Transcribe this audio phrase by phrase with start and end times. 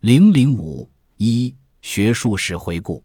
[0.00, 3.04] 零零五一学术史回顾，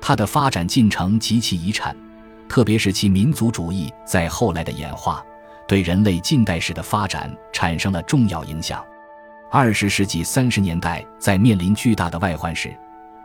[0.00, 1.94] 它的发展进程及其遗产，
[2.48, 5.22] 特别是其民族主义在后来的演化，
[5.68, 8.82] 对人类近代史的发展产生了重要影响。
[9.50, 12.74] 二十世纪三十年代，在面临巨大的外患时，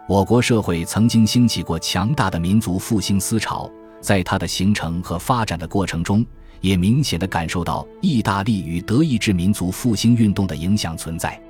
[0.10, 3.72] 我国社会曾经兴起过强大的民族复兴思潮，
[4.02, 6.26] 在它的形成和发展的过程中，
[6.60, 11.42] 也明显的感受到意大利与德意志民族复兴运动的影响存在。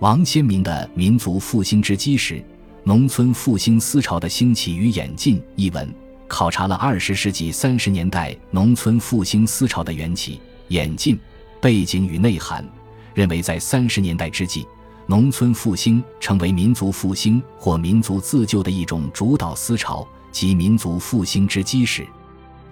[0.00, 2.44] 王先民的《民族复兴之基石：
[2.82, 5.88] 农村复兴思潮的兴起与演进》一文，
[6.26, 11.16] 考察了二十世纪三十年代农村复兴思潮的缘起、演进、
[11.60, 12.68] 背景与内涵，
[13.14, 14.66] 认为在三十年代之际，
[15.06, 22.04] 农村复兴成为民族复兴或民族自救的一种主导思潮及民族复兴之基石。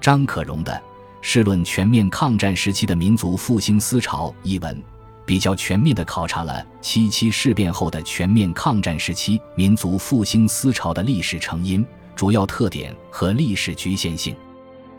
[0.01, 0.73] 张可荣的
[1.20, 4.82] 《试论全面抗战时期的民族复兴思潮》一文。
[5.24, 14.34] 比较全面地考察了七七事变后的全面抗战时期民族复兴思潮的历史成因、主要特点和历史局限性。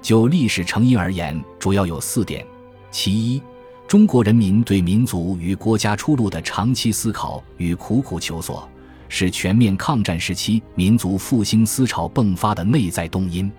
[0.02, 2.46] 就历史成因而言，主要有四点：
[2.92, 3.42] 其一，
[3.88, 8.68] 中国人民对民族与国家出路的长期思考与苦苦求索，
[9.08, 13.50] 是全面抗战时期民族复兴思潮迸发的内在动因；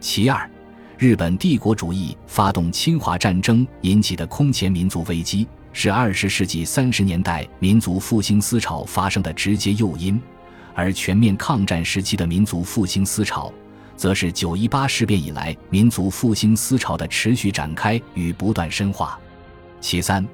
[0.00, 0.50] 其二，
[0.98, 5.46] 日本帝国主义发动侵华战争引起的空前民族危机。
[5.80, 10.20] 是二十世纪三十年代民族复兴思潮发生的直接诱因，
[10.74, 13.52] 而全面抗战时期的民族复兴思潮，
[13.94, 19.20] 则是九一八事变以来民族复兴思潮的持续展开与不断深化。
[19.80, 20.26] 其三，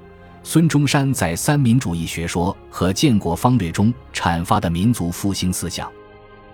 [0.43, 5.93] 孙中山在三民主义学说和建国方略中阐发的民族复兴思想。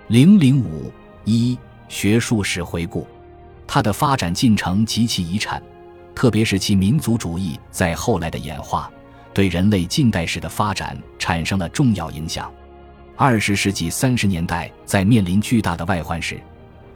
[0.08, 0.92] 零零五
[1.24, 1.56] 一
[1.88, 3.06] 学术史回顾，
[3.68, 5.62] 它的发展进程及其遗产。
[6.20, 8.92] 特别是其民族主义在后来的演化，
[9.32, 12.52] 对人类近代史的发展产生了重要影响。
[13.16, 16.38] 二十世纪三十年代，在面临巨大的外患时，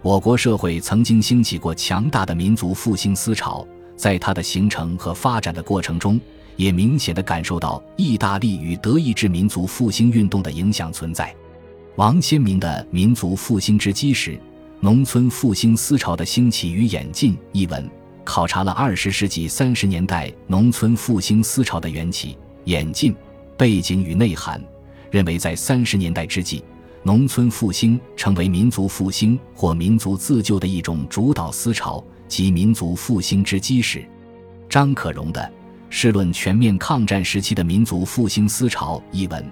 [0.03, 3.67] 我国社会曾经兴起过强大的民族复兴思潮，
[3.97, 6.21] 在它的形成和发展的过程中，
[6.57, 11.35] 也明显的感受到意大利与德意志民族复兴运动的影响存在。
[11.97, 14.39] 王先民的《民族复兴之基石：
[14.81, 17.91] 农村复兴思潮的兴起与演进》一文。
[18.25, 23.15] 考察了二十世纪三十年代农村复兴思潮的缘起、演进、
[23.57, 24.63] 背景与内涵，
[25.11, 26.65] 认为在三十年代之际，
[27.03, 34.05] 农村复兴成为民族复兴或民族自救的一种主导思潮及民族复兴之基石。
[34.69, 35.41] 张可荣的
[35.91, 39.45] 《试论全面抗战时期的民族复兴思潮》一文，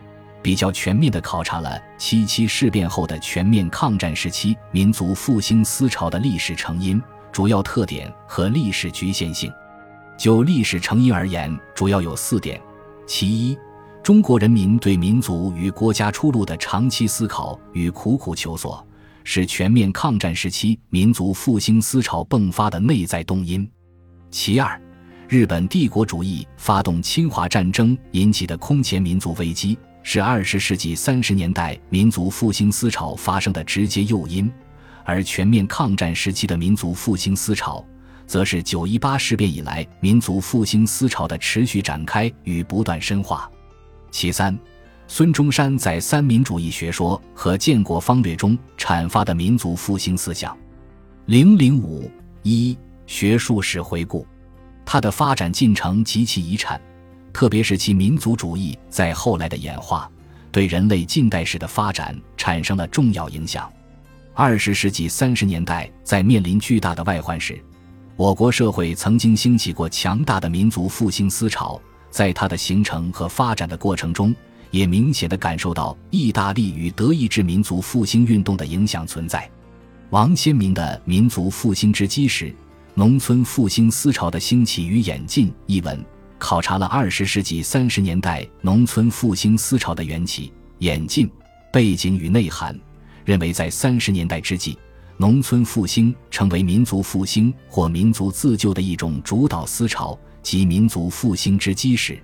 [0.42, 7.00] 比较全面地考察了七七事变后的全面抗战时期民族复兴思潮的历史成因。
[7.32, 9.50] 主要特点和历史局限性，
[10.18, 12.60] 就历史成因而言，主要有四点：
[13.06, 13.58] 其一，
[14.02, 18.86] 中国人民对民族与国家出路的长期思考与苦苦求索，
[19.24, 23.66] 是全面抗战时期民族复兴思潮迸发的内在动因；
[24.30, 24.78] 其二，
[25.28, 34.52] 日本帝国主义发动侵华战争引起的空前民族危机，是二十世纪三十年代民族复兴思潮发生的直接诱因。
[35.04, 37.84] 而全面抗战时期的民族复兴思潮，
[38.26, 43.50] 则是九一八事变以来民族复兴思潮的持续展开与不断深化。
[44.10, 44.58] 其三，
[45.06, 50.56] 孙中山在三民主义学说和建国方略中阐发的民族复兴思想。
[51.26, 52.10] 零零五
[52.42, 52.76] 一
[53.06, 54.26] 学术史回顾，
[54.84, 56.80] 它的发展进程及其遗产，
[57.32, 60.10] 特别是其民族主义在后来的演化，
[60.50, 63.72] 对人类近代史的发展产生了重要影响。
[64.34, 67.62] 二十世纪三十年代，在面临巨大的外患时，
[68.16, 71.78] 我国社会曾经兴起过强大的民族复兴思潮，
[72.10, 74.34] 在它的形成和发展的过程中，
[74.70, 79.48] 也明显的感受到意大利与德意志民族复兴运动的影响存在。
[80.08, 82.54] 王先民的《民族复兴之基石：
[82.94, 86.02] 农村复兴思潮的兴起与演进》一文，
[86.38, 91.30] 考察了二十世纪三十年代农村复兴思潮的缘起、演进、
[91.70, 92.74] 背景与内涵。
[93.24, 94.78] 认为在三十年代之际，
[95.16, 102.20] 农村复兴成为民族复兴或民族自救的一种主导思潮及民族复兴之基石。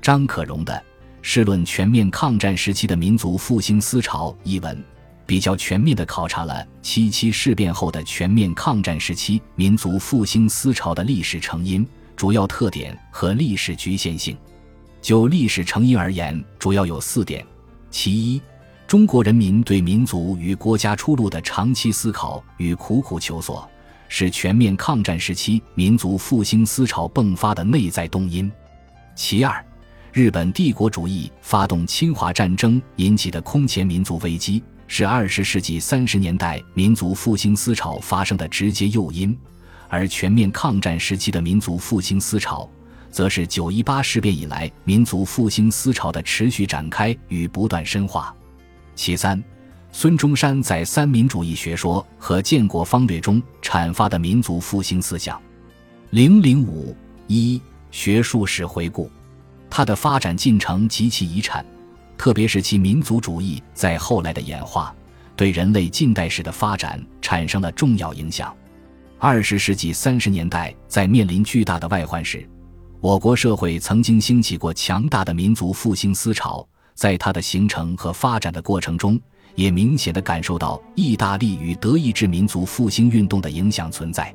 [0.00, 0.72] 张可荣的
[1.20, 4.82] 《试论全面抗战时期的民族复兴思潮》一文，
[5.26, 11.86] 比较全面地考察了七七事变后的全面抗战时期民族复兴思潮的历史成因、
[12.16, 14.36] 主要特点和历史局限性。
[15.02, 17.46] 就历史成因而言，主要有四点：
[17.90, 18.40] 其一。
[18.90, 23.70] 中国人民对民族与国家出路的长期思考与苦苦求索，
[24.08, 28.50] 是全面抗战时期民族复兴思潮迸发的内在动因；
[29.14, 29.64] 其二，
[30.12, 39.32] 日本帝国主义发动侵华战争引起的空前民族危机，是二十世纪三十年代民族复兴思潮发生的直接诱因；
[39.88, 42.68] 而全面抗战时期的民族复兴思潮，
[43.08, 48.34] 则是九一八事变以来民族复兴思潮的持续展开与不断深化。
[48.94, 49.42] 其三，
[49.92, 55.40] 孙中山在三民主义学说和建国方略中阐发的民族复兴思想。
[56.10, 56.96] 零零五
[57.26, 57.60] 一
[57.90, 59.10] 学术史回顾。
[59.72, 61.64] 它的发展进程及其遗产，
[62.18, 64.92] 特别是其民族主义在后来的演化，
[65.36, 68.52] 对人类近代史的发展产生了重要影响。
[69.20, 72.44] 二十世纪三十年代在面临巨大的外患时，
[73.00, 76.66] 我国社会曾经兴起过强大的民族复兴思潮，
[77.00, 79.18] 在它的形成和发展的过程中，
[79.54, 84.30] 也明显的感受到意大利与德意志民族复兴运动的影响存在。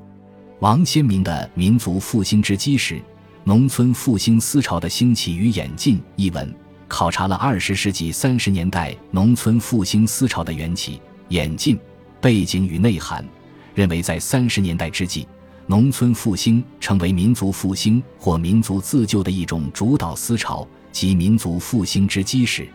[0.61, 2.95] 王先民的《民族复兴之基石》。
[3.43, 6.51] 农村复兴思潮的兴起与演进一文，
[6.87, 11.77] 考察了二十世纪三十年代农村复兴思潮的缘起、演进、
[12.19, 13.23] 背景与内涵，
[13.75, 15.27] 认为在三十年代之际，
[15.67, 22.65] 农村复兴成为民族复兴或民族自救的一种主导思潮及民族复兴之基石。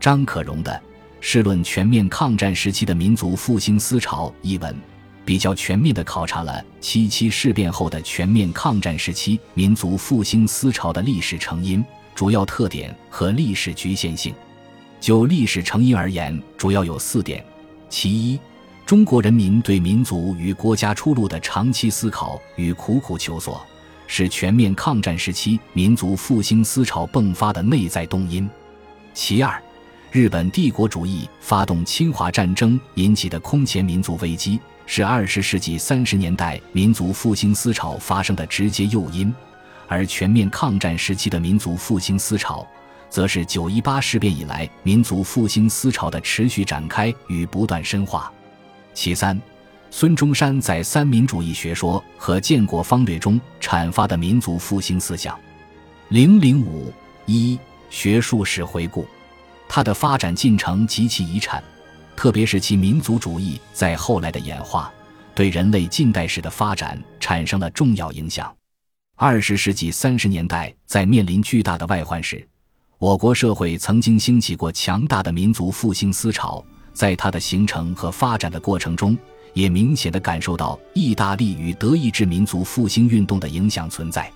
[0.00, 0.72] 张可荣的
[1.20, 4.76] 《试论全面抗战时期的民族复兴思潮》一文。
[5.24, 11.84] 比较全面地考察了七七事变后的全面抗战时期民族复兴思潮的历史成因、
[12.16, 14.34] 主要特点和历史局限性。
[15.00, 17.44] 就历史成因而言，主要有四点：
[17.88, 18.40] 其一，
[18.84, 23.64] 中国人民对民族与国家出路的长期思考与苦苦求索，
[24.14, 28.46] 是全面抗战时期民族复兴思潮迸发的内在动因；
[29.14, 29.58] 其二，
[30.10, 34.60] 日本帝国主义发动侵华战争引起的空前民族危机。
[34.84, 39.34] 是二十世纪三十年代民族复兴思潮发生的直接诱因，
[39.88, 42.66] 而全面抗战时期的民族复兴思潮，
[43.08, 48.30] 则是九一八事变以来民族复兴思潮的持续展开与不断深化。
[48.92, 49.40] 其三，
[49.94, 55.38] 孙中山在三民主义学说和建国方略中阐发的民族复兴思想。
[56.08, 56.90] 零零五
[57.26, 57.58] 一
[57.90, 59.06] 学术史回顾，
[59.68, 61.62] 它的发展进程及其遗产。
[62.16, 64.90] 特别是其民族主义在后来的演化，
[65.34, 68.50] 对人类近代史的发展产生了重要影响。
[69.16, 72.42] 二十世纪三十年代在面临巨大的外患时，
[72.98, 79.16] 我国社会曾经兴起过强大的民族复兴思潮，在它的形成和发展的过程中，
[79.52, 84.30] 也明显的感受到意大利与德意志民族复兴运动的影响存在。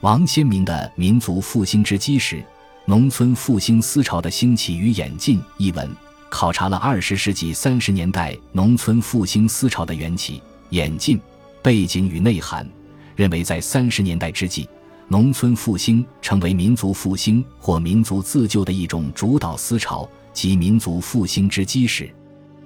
[0.00, 2.42] 王先民的《民族复兴之基石：
[2.86, 5.88] 农村复兴思潮的兴起与演进》一文。
[6.30, 11.20] 考察了二十世纪三十年代农村复兴思潮的缘起、演进、
[11.60, 12.64] 背景与内涵，
[13.16, 14.68] 认为在三十年代之际，
[15.08, 22.08] 农村复兴成为民族复兴或民族自救的一种主导思潮及民族复兴之基石。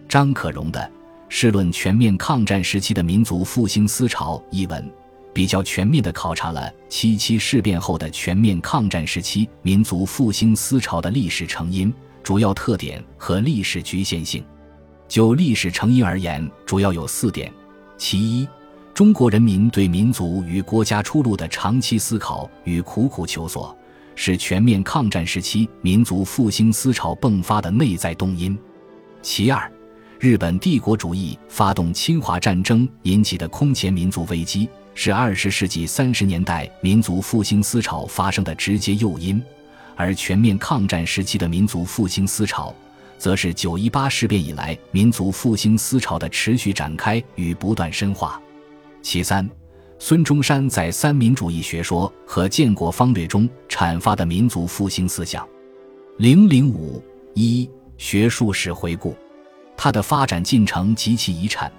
[0.06, 0.78] 张可荣的
[1.36, 4.88] 《试论全面抗战时期的民族复兴思潮》一文，
[5.32, 11.92] 比较全面地考察了七七事变后的全面抗战时期民族复兴思潮的历史成因。
[12.22, 14.44] 主要特点和历史局限性，
[15.08, 17.52] 就历史成因而言，主要有四点：
[17.98, 18.46] 其一，
[18.94, 23.76] 中国人民对民族与国家出路的长期思考与苦苦求索，
[24.14, 28.56] 是全面抗战时期民族复兴思潮迸发的内在动因；
[29.20, 29.68] 其二，
[30.24, 39.38] 日本帝国主义发动侵华战争引起的空前民族危机，是二十世纪三十年代民族复兴思潮发生的直接诱因。
[39.94, 42.74] 而全面抗战时期的民族复兴思潮，
[43.18, 48.40] 则是九一八事变以来民族复兴思潮的持续展开与不断深化。
[49.02, 49.46] 其三，
[49.98, 55.46] 孙中山在三民主义学说和建国方略中阐发的民族复兴思想。
[56.16, 57.04] 零零五
[57.34, 59.14] 一学术史回顾，
[59.76, 61.70] 它的发展进程及其遗产，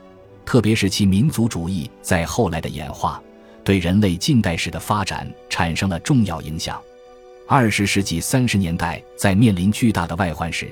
[0.46, 3.22] 特别是其民族主义在后来的演化，
[3.64, 6.82] 对人类近代史的发展产生了重要影响。
[7.48, 10.72] 二十世纪三十年代在面临巨大的外患时，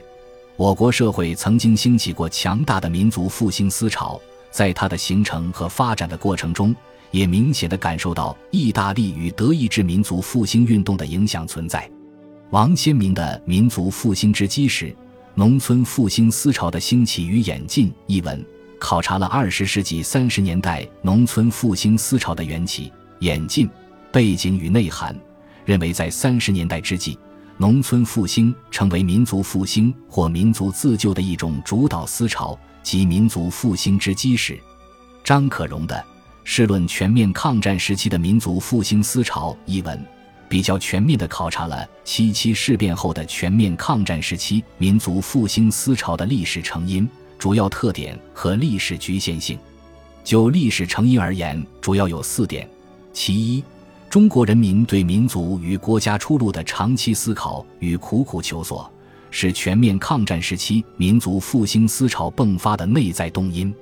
[0.55, 4.19] 我国社会曾经兴起过强大的民族复兴思潮，
[4.51, 6.75] 在它的形成和发展的过程中，
[7.11, 11.89] 也明显的感受到意大利与德意志民族复兴运动的影响存在。
[12.49, 14.95] 王先民的《民族复兴之基石：
[15.35, 18.45] 农村复兴思潮的兴起与演进》一文，
[18.79, 23.67] 考察了二十世纪三十年代农村复兴思潮的缘起、演进、
[24.11, 25.19] 背景与内涵。
[25.65, 27.17] 认为在三十年代之际，
[27.57, 34.59] 农村复兴成为民族复兴或民族自救的一种主导思潮及民族复兴之基石。
[35.23, 35.95] 张可荣的
[36.43, 40.05] 《试论全面抗战时期的民族复兴思潮》一文，
[40.53, 49.57] 比较全面地考察了七七事变后的全面抗战时期民族复兴思潮的历史成因、主要特点和历史局限性。
[50.23, 52.69] 就历史成因而言，主要有四点：
[53.11, 53.63] 其一，
[54.11, 58.87] 中国人民对民族与国家出路的长期思考与苦苦求索，
[59.31, 63.73] 是全面抗战时期民族复兴思潮迸发的内在动因；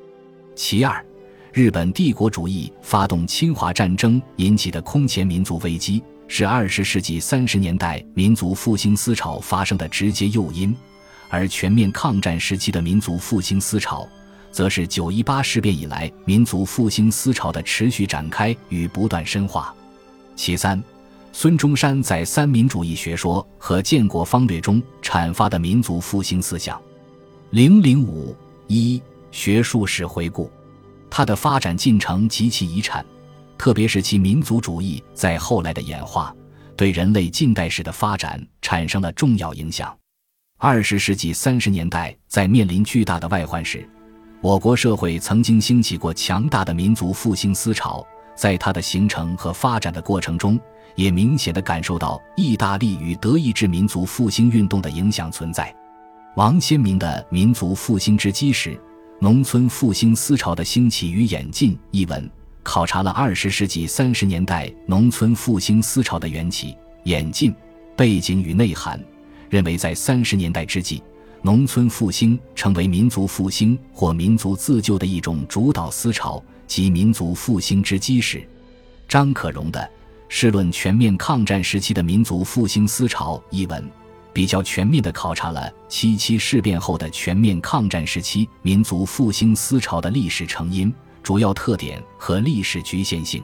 [0.56, 1.04] 其二，
[1.51, 6.01] 日本帝国主义发动侵华战争引起的空前民族危机。
[6.33, 10.73] 是二十世纪三十年代民族复兴思潮发生的直接诱因，
[11.27, 14.07] 而全面抗战时期的民族复兴思潮，
[14.50, 19.75] 则是九一八事变以来民族复兴思潮的持续展开与不断深化。
[20.33, 20.81] 其三，
[21.33, 26.81] 孙中山在三民主义学说和建国方略中阐发的民族复兴思想。
[27.50, 28.33] 零零五
[28.67, 30.50] 一学术史回顾，
[31.09, 33.05] 它的发展进程及其遗产。
[33.62, 36.36] 特别是其民族主义在后来的演化，
[36.75, 39.96] 对人类近代史的发展产生了重要影响。
[40.58, 43.88] 二十世纪三十年代在面临巨大的外患时，
[44.41, 48.03] 我国社会曾经兴起过强大的民族复兴思潮，
[48.36, 50.60] 在它的形成和发展的过程中，
[50.96, 55.72] 也明显的感受到意大利与德意志民族复兴运动的影响存在。
[56.36, 58.75] 王先民的《民族复兴之基石：
[59.20, 62.27] 农村复兴思潮的兴起与演进》一文。
[62.63, 67.53] 考察了二十世纪三十年代农村复兴思潮的缘起、演进、
[67.96, 69.03] 背景与内涵，
[69.50, 71.01] 认为在三十年代之际，
[71.41, 78.48] 农村复兴成为民族复兴或民族自救的一种主导思潮及民族复兴之基石。
[79.08, 79.80] 张可荣的
[80.30, 83.84] 《试论全面抗战时期的民族复兴思潮》一文，
[84.32, 90.94] 比较全面地考察了七七事变后的全面抗战时期民族复兴思潮的历史成因。
[91.24, 93.44] 主要特点和历史局限性，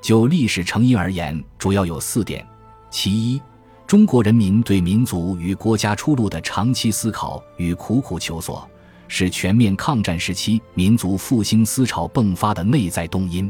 [0.00, 2.46] 就历史成因而言，主要有四点：
[2.90, 3.40] 其一，
[3.86, 8.68] 中国人民对民族与国家出路的长期思考与苦苦求索，
[9.08, 13.48] 是全面抗战时期民族复兴思潮迸发的内在动因；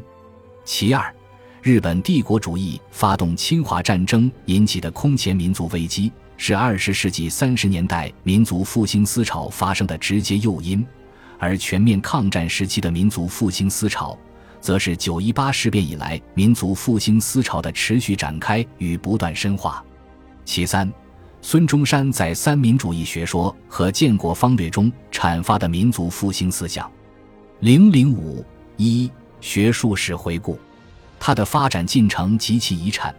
[0.65, 1.13] 其二，
[1.63, 10.85] 日本帝国主义发动侵华战争引起的空前民族危机，是二十世纪三十年代民族复兴思潮发生的直接诱因。
[11.39, 14.17] 而全面抗战时期的民族复兴思潮，
[14.61, 19.85] 则是九一八事变以来民族复兴思潮的持续展开与不断深化。
[20.45, 20.91] 其三，
[21.43, 26.91] 孙中山在三民主义学说和建国方略中阐发的民族复兴思想。
[27.61, 28.45] 零零五
[28.77, 29.11] 一
[29.41, 30.59] 学术史回顾，
[31.21, 33.15] 它的发展进程及其遗产，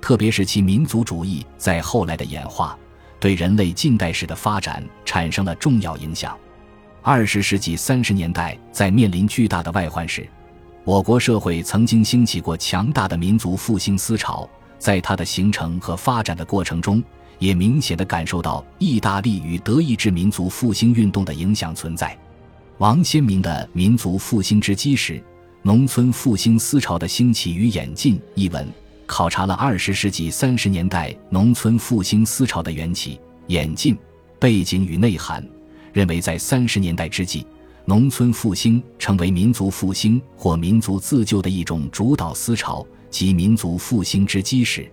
[0.00, 2.76] 特别是其民族主义在后来的演化，
[3.20, 6.36] 对人类近代史的发展产生了重要影响。
[7.10, 10.28] 二十世纪三十年代在面临巨大的外患时，
[10.84, 14.46] 我国社会曾经兴起过强大的民族复兴思潮，
[14.78, 17.02] 在它的形成和发展的过程中，
[17.38, 22.14] 也明显的感受到意大利与德意志民族复兴运动的影响存在。
[22.76, 25.18] 王先民的《民族复兴之基石：
[25.62, 28.68] 农村复兴思潮的兴起与演进》一文，
[29.06, 33.96] 考察了二十世纪三十年代农村复兴思潮的缘起、演进、
[34.38, 35.42] 背景与内涵。
[35.92, 37.46] 认为，在三十年代之际，
[37.84, 44.90] 农村复兴成为民族复兴或民族自救的一种主导思潮及民族复兴之基石。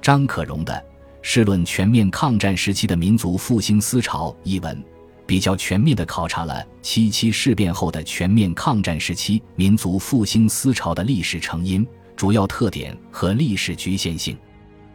[0.00, 0.72] 张可荣的
[1.20, 4.82] 《试论全面抗战时期的民族复兴思潮》一文，
[5.26, 14.38] 比较全面地考察了七七事变后的全面抗战时期民族复兴思潮的历史成因、主要特点和历史局限性。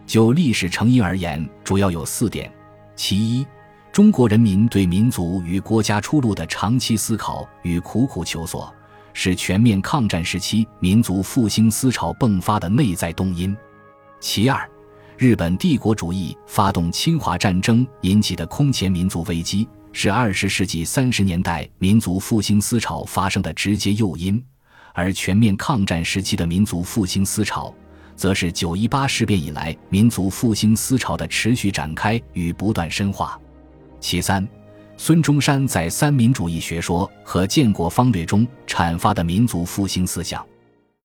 [0.08, 2.52] 就历史成因而言，主要有四点：
[2.96, 3.46] 其一。
[3.94, 8.74] 中国人民对民族与国家出路的长期思考与苦苦求索，
[9.14, 13.56] 是全面抗战时期民族复兴思潮迸发的内在动因；
[14.20, 14.68] 其二，
[15.16, 24.42] 日本帝国主义发动侵华战争引起的空前民族危机，是二十世纪三十年代民族复兴思潮发生的直接诱因；
[24.96, 27.72] 而全面抗战时期的民族复兴思潮，
[28.16, 33.40] 则是九一八事变以来民族复兴思潮的持续展开与不断深化。
[34.04, 34.46] 其三，
[34.98, 40.46] 孙中山在三民主义学说和建国方略中阐发的民族复兴思想。